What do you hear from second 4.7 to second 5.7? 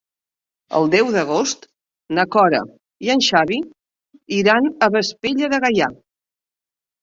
a Vespella de